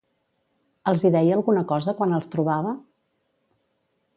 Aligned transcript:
Els 0.91 1.03
hi 1.03 1.11
deia 1.15 1.35
alguna 1.35 1.63
cosa 1.73 1.95
quan 2.01 2.15
els 2.19 2.33
trobava? 2.37 2.73